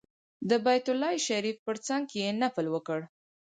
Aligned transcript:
د 0.49 0.51
بیت 0.65 0.85
الله 0.91 1.11
شریف 1.27 1.57
په 1.65 1.71
څنګ 1.87 2.03
کې 2.11 2.35
نفل 2.41 2.65
وکړ. 2.71 2.99